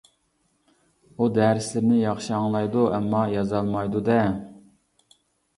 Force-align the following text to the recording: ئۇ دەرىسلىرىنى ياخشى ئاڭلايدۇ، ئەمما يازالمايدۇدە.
ئۇ 1.19 1.27
دەرىسلىرىنى 1.35 1.99
ياخشى 1.99 2.33
ئاڭلايدۇ، 2.39 2.87
ئەمما 2.97 3.21
يازالمايدۇدە. 3.35 4.17